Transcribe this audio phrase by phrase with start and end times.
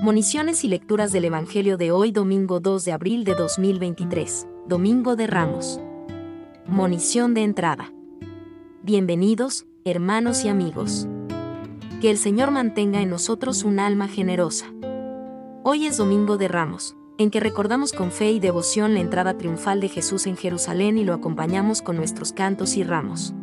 [0.00, 5.26] Moniciones y lecturas del Evangelio de hoy domingo 2 de abril de 2023, Domingo de
[5.26, 5.80] Ramos.
[6.68, 7.92] Monición de entrada.
[8.84, 11.08] Bienvenidos, hermanos y amigos.
[12.00, 14.66] Que el Señor mantenga en nosotros un alma generosa.
[15.64, 19.80] Hoy es Domingo de Ramos, en que recordamos con fe y devoción la entrada triunfal
[19.80, 23.34] de Jesús en Jerusalén y lo acompañamos con nuestros cantos y ramos.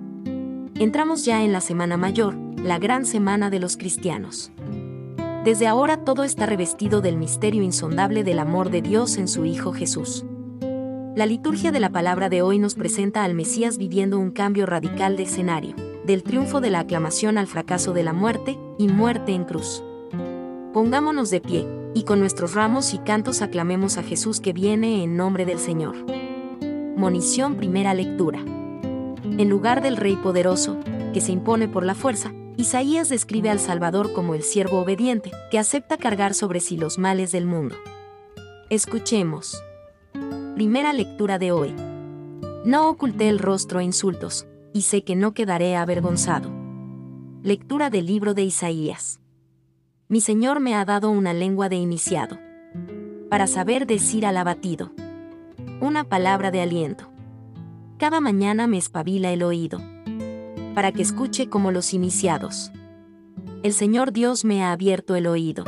[0.75, 4.53] Entramos ya en la Semana Mayor, la gran semana de los cristianos.
[5.45, 9.73] Desde ahora todo está revestido del misterio insondable del amor de Dios en su Hijo
[9.73, 10.25] Jesús.
[11.15, 15.17] La liturgia de la palabra de hoy nos presenta al Mesías viviendo un cambio radical
[15.17, 19.43] de escenario, del triunfo de la aclamación al fracaso de la muerte y muerte en
[19.43, 19.83] cruz.
[20.73, 25.15] Pongámonos de pie, y con nuestros ramos y cantos aclamemos a Jesús que viene en
[25.15, 25.95] nombre del Señor.
[26.97, 28.39] Monición primera lectura.
[28.39, 30.79] En lugar del Rey poderoso,
[31.13, 35.59] que se impone por la fuerza, Isaías describe al Salvador como el siervo obediente, que
[35.59, 37.75] acepta cargar sobre sí los males del mundo.
[38.69, 39.61] Escuchemos.
[40.55, 41.75] Primera lectura de hoy.
[42.63, 46.49] No oculté el rostro a insultos, y sé que no quedaré avergonzado.
[47.43, 49.19] Lectura del libro de Isaías.
[50.07, 52.39] Mi Señor me ha dado una lengua de iniciado.
[53.29, 54.91] Para saber decir al abatido.
[55.81, 57.09] Una palabra de aliento.
[57.97, 59.94] Cada mañana me espabila el oído
[60.75, 62.71] para que escuche como los iniciados.
[63.63, 65.63] El Señor Dios me ha abierto el oído.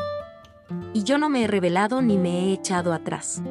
[0.93, 3.41] Y yo no me he revelado ni me he echado atrás.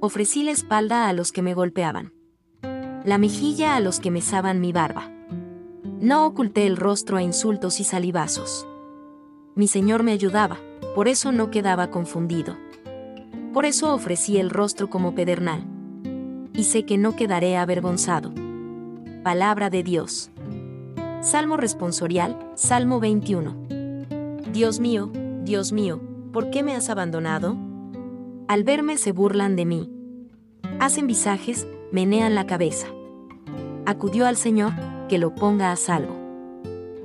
[0.00, 2.12] Ofrecí la espalda a los que me golpeaban.
[3.04, 5.10] La mejilla a los que mesaban mi barba.
[6.00, 8.66] No oculté el rostro a insultos y salivazos.
[9.54, 10.58] Mi Señor me ayudaba,
[10.94, 12.56] por eso no quedaba confundido.
[13.52, 15.64] Por eso ofrecí el rostro como pedernal.
[16.52, 18.32] Y sé que no quedaré avergonzado.
[19.22, 20.30] Palabra de Dios.
[21.24, 23.56] Salmo responsorial, Salmo 21.
[24.52, 25.10] Dios mío,
[25.42, 25.98] Dios mío,
[26.34, 27.56] ¿por qué me has abandonado?
[28.46, 29.90] Al verme se burlan de mí.
[30.80, 32.88] Hacen visajes, menean la cabeza.
[33.86, 34.72] Acudió al Señor,
[35.08, 36.14] que lo ponga a salvo.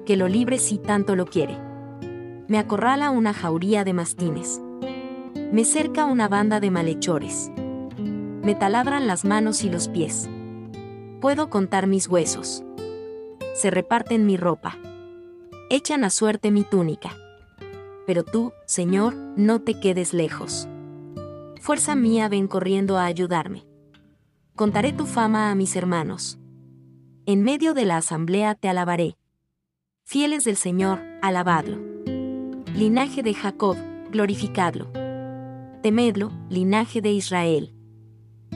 [0.05, 1.57] Que lo libre si tanto lo quiere.
[2.49, 4.61] Me acorrala una jauría de mastines.
[5.53, 7.49] Me cerca una banda de malhechores.
[8.43, 10.29] Me taladran las manos y los pies.
[11.21, 12.65] Puedo contar mis huesos
[13.59, 14.77] se reparten mi ropa.
[15.69, 17.17] Echan a suerte mi túnica.
[18.07, 20.69] Pero tú, Señor, no te quedes lejos.
[21.59, 23.65] Fuerza mía, ven corriendo a ayudarme.
[24.55, 26.39] Contaré tu fama a mis hermanos.
[27.25, 29.17] En medio de la asamblea te alabaré.
[30.05, 31.77] Fieles del Señor, alabadlo.
[32.73, 33.75] Linaje de Jacob,
[34.09, 34.87] glorificadlo.
[35.83, 37.73] Temedlo, linaje de Israel.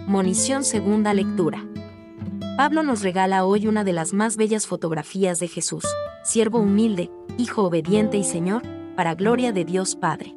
[0.07, 1.67] Monición segunda lectura.
[2.55, 5.85] Pablo nos regala hoy una de las más bellas fotografías de Jesús,
[6.23, 7.09] siervo humilde,
[7.39, 8.61] hijo obediente y Señor,
[8.95, 10.35] para gloria de Dios Padre.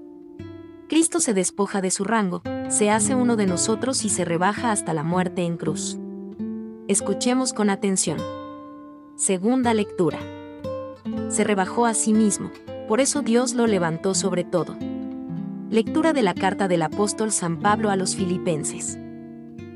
[0.88, 2.40] Cristo se despoja de su rango,
[2.70, 5.98] se hace uno de nosotros y se rebaja hasta la muerte en cruz.
[6.88, 8.18] Escuchemos con atención.
[9.16, 10.18] Segunda lectura.
[11.28, 12.50] Se rebajó a sí mismo,
[12.88, 14.74] por eso Dios lo levantó sobre todo.
[15.68, 18.98] Lectura de la carta del apóstol San Pablo a los filipenses.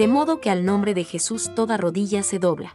[0.00, 2.74] de modo que al nombre de Jesús toda rodilla se dobla.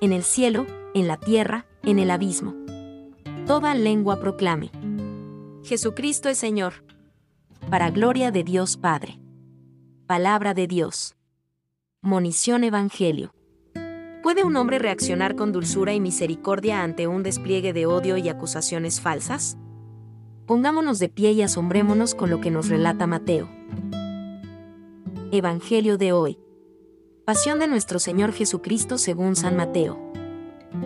[0.00, 2.56] En el cielo, en la tierra, en el abismo.
[3.46, 4.72] Toda lengua proclame.
[5.62, 6.84] Jesucristo es Señor.
[7.70, 9.20] Para gloria de Dios Padre.
[10.08, 11.14] Palabra de Dios.
[12.02, 13.32] Monición Evangelio.
[14.24, 19.00] ¿Puede un hombre reaccionar con dulzura y misericordia ante un despliegue de odio y acusaciones
[19.00, 19.56] falsas?
[20.46, 23.48] Pongámonos de pie y asombrémonos con lo que nos relata Mateo.
[25.34, 26.38] Evangelio de hoy.
[27.24, 29.98] Pasión de nuestro Señor Jesucristo según San Mateo.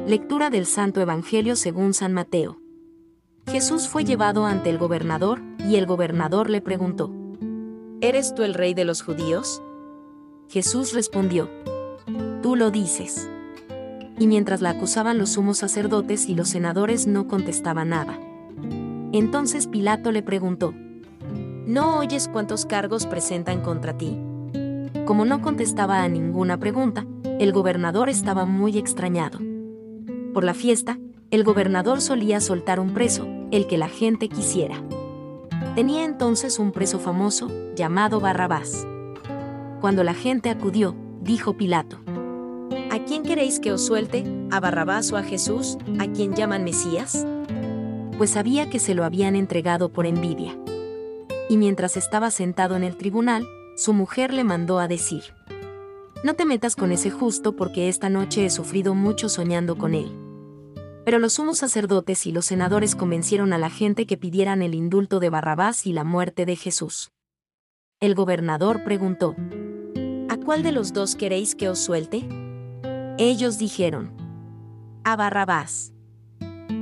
[0.06, 2.58] Lectura del Santo Evangelio según San Mateo.
[3.46, 7.12] Jesús fue llevado ante el gobernador, y el gobernador le preguntó,
[8.00, 9.62] ¿Eres tú el rey de los judíos?
[10.48, 11.50] Jesús respondió,
[12.40, 13.28] Tú lo dices.
[14.18, 18.18] Y mientras la acusaban los sumos sacerdotes y los senadores no contestaban nada.
[19.12, 20.72] Entonces Pilato le preguntó,
[21.66, 24.18] ¿No oyes cuántos cargos presentan contra ti?
[25.04, 27.06] Como no contestaba a ninguna pregunta,
[27.38, 29.38] el gobernador estaba muy extrañado.
[30.34, 30.98] Por la fiesta,
[31.30, 34.82] el gobernador solía soltar un preso, el que la gente quisiera.
[35.74, 38.86] Tenía entonces un preso famoso, llamado Barrabás.
[39.80, 42.00] Cuando la gente acudió, dijo Pilato,
[42.90, 44.24] ¿A quién queréis que os suelte?
[44.50, 47.26] ¿A Barrabás o a Jesús, a quien llaman Mesías?
[48.16, 50.56] Pues sabía que se lo habían entregado por envidia.
[51.48, 53.46] Y mientras estaba sentado en el tribunal,
[53.78, 55.22] su mujer le mandó a decir,
[56.24, 60.10] No te metas con ese justo porque esta noche he sufrido mucho soñando con él.
[61.04, 65.20] Pero los sumos sacerdotes y los senadores convencieron a la gente que pidieran el indulto
[65.20, 67.12] de Barrabás y la muerte de Jesús.
[68.00, 69.36] El gobernador preguntó,
[70.28, 72.28] ¿A cuál de los dos queréis que os suelte?
[73.16, 74.10] Ellos dijeron,
[75.04, 75.92] a Barrabás.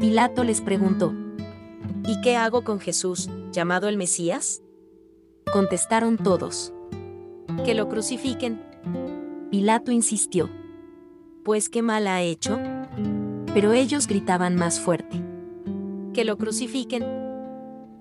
[0.01, 1.13] Pilato les preguntó,
[2.07, 4.63] ¿Y qué hago con Jesús, llamado el Mesías?
[5.53, 6.73] Contestaron todos,
[7.65, 8.61] que lo crucifiquen.
[9.51, 10.51] Pilato insistió,
[11.45, 12.59] pues qué mal ha hecho.
[13.55, 15.23] Pero ellos gritaban más fuerte,
[16.13, 17.05] que lo crucifiquen.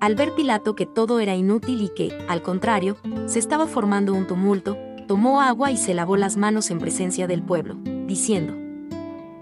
[0.01, 2.97] Al ver Pilato que todo era inútil y que, al contrario,
[3.27, 7.41] se estaba formando un tumulto, tomó agua y se lavó las manos en presencia del
[7.41, 8.53] pueblo, diciendo,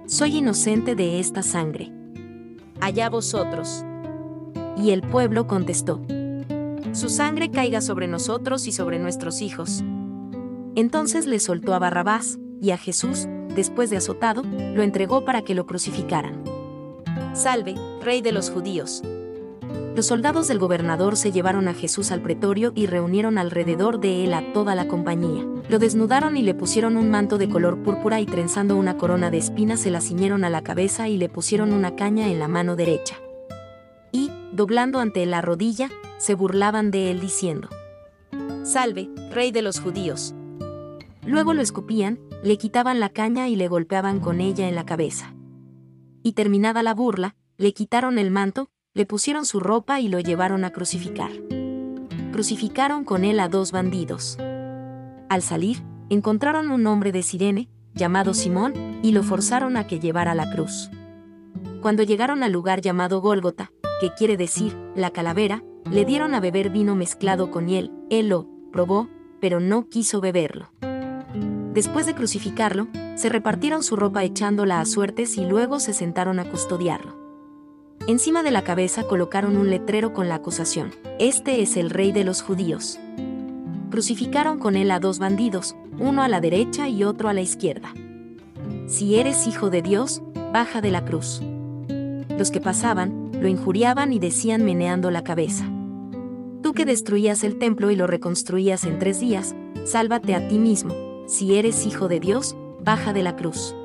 [0.06, 1.92] Soy inocente de esta sangre.
[2.82, 3.84] Allá vosotros.
[4.78, 6.02] Y el pueblo contestó,
[6.92, 9.84] Su sangre caiga sobre nosotros y sobre nuestros hijos.
[10.76, 15.56] Entonces le soltó a Barrabás, y a Jesús, después de azotado, lo entregó para que
[15.56, 16.44] lo crucificaran.
[17.34, 19.04] Salve, Rey de los judíos,
[19.96, 24.34] los soldados del gobernador se llevaron a Jesús al pretorio y reunieron alrededor de él
[24.34, 25.46] a toda la compañía.
[25.70, 29.38] Lo desnudaron y le pusieron un manto de color púrpura y trenzando una corona de
[29.38, 32.76] espinas se la ciñeron a la cabeza y le pusieron una caña en la mano
[32.76, 33.18] derecha.
[34.12, 37.70] Y, doblando ante la rodilla, se burlaban de él diciendo,
[38.64, 40.34] Salve, rey de los judíos.
[41.26, 45.34] Luego lo escupían, le quitaban la caña y le golpeaban con ella en la cabeza.
[46.22, 50.66] Y terminada la burla, le quitaron el manto, le pusieron su ropa y lo llevaron
[50.66, 51.32] a crucificar.
[52.32, 54.38] Crucificaron con él a dos bandidos.
[55.30, 60.36] Al salir, encontraron un hombre de Sirene, llamado Simón, y lo forzaron a que llevara
[60.36, 60.90] la cruz.
[61.82, 66.70] Cuando llegaron al lugar llamado Gólgota, que quiere decir, la calavera, le dieron a beber
[66.70, 69.10] vino mezclado con hiel, él lo probó,
[69.40, 70.72] pero no quiso beberlo.
[71.74, 76.46] Después de crucificarlo, se repartieron su ropa echándola a suertes y luego se sentaron a
[76.46, 77.18] custodiarlo.
[78.08, 82.24] Encima de la cabeza colocaron un letrero con la acusación, Este es el rey de
[82.24, 83.00] los judíos.
[83.90, 87.94] Crucificaron con él a dos bandidos, uno a la derecha y otro a la izquierda.
[88.88, 90.22] Si eres hijo de Dios,
[90.52, 91.42] baja de la cruz.
[92.38, 95.66] Los que pasaban, lo injuriaban y decían meneando la cabeza.
[96.62, 99.56] Tú que destruías el templo y lo reconstruías en tres días,
[99.86, 100.94] sálvate a ti mismo,
[101.26, 103.76] si eres hijo de Dios, baja de la cruz.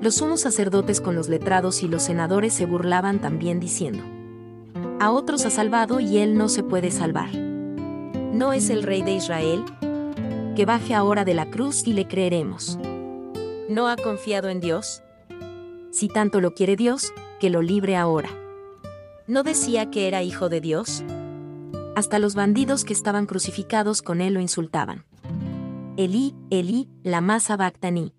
[0.00, 4.02] Los sumos sacerdotes con los letrados y los senadores se burlaban también diciendo,
[5.00, 7.34] A otros ha salvado y él no se puede salvar.
[7.34, 9.64] ¿No es el rey de Israel?
[10.54, 12.78] Que baje ahora de la cruz y le creeremos.
[13.68, 15.02] ¿No ha confiado en Dios?
[15.90, 18.28] Si tanto lo quiere Dios, que lo libre ahora.
[19.26, 21.02] ¿No decía que era hijo de Dios?
[21.96, 25.04] Hasta los bandidos que estaban crucificados con él lo insultaban.
[25.98, 28.12] Elí, Elí, la masa bactaní.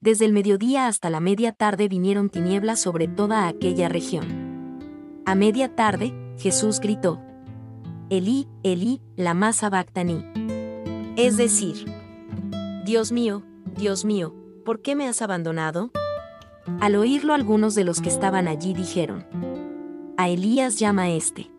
[0.00, 4.80] Desde el mediodía hasta la media tarde vinieron tinieblas sobre toda aquella región.
[5.26, 7.20] A media tarde, Jesús gritó,
[8.10, 10.24] Elí, Elí, la masa bactaní.
[11.16, 11.84] Es decir,
[12.84, 13.42] Dios mío,
[13.76, 14.32] Dios mío,
[14.64, 15.90] ¿por qué me has abandonado?
[16.80, 19.26] Al oírlo algunos de los que estaban allí dijeron,
[20.16, 21.50] A Elías llama este.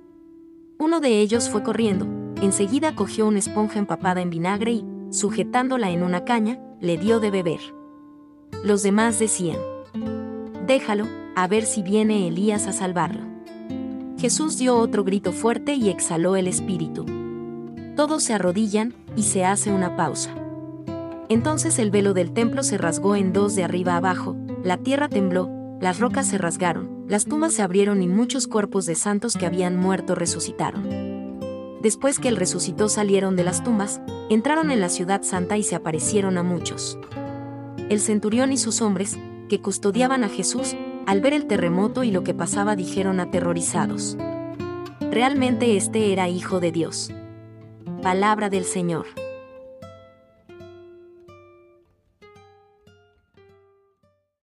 [0.80, 2.08] Uno de ellos fue corriendo,
[2.42, 7.32] enseguida cogió una esponja empapada en vinagre y, sujetándola en una caña, le dio de
[7.32, 7.60] beber.
[8.64, 9.58] Los demás decían,
[10.66, 13.22] déjalo, a ver si viene Elías a salvarlo.
[14.18, 17.06] Jesús dio otro grito fuerte y exhaló el espíritu.
[17.96, 20.34] Todos se arrodillan y se hace una pausa.
[21.30, 25.50] Entonces el velo del templo se rasgó en dos de arriba abajo, la tierra tembló,
[25.82, 29.78] las rocas se rasgaron, las tumbas se abrieron y muchos cuerpos de santos que habían
[29.78, 30.88] muerto resucitaron.
[31.82, 35.76] Después que él resucitó salieron de las tumbas, entraron en la ciudad santa y se
[35.76, 36.98] aparecieron a muchos.
[37.90, 39.18] El centurión y sus hombres,
[39.50, 44.18] que custodiaban a Jesús, al ver el terremoto y lo que pasaba dijeron aterrorizados.
[45.12, 47.12] Realmente este era hijo de Dios.
[48.02, 49.06] Palabra del Señor.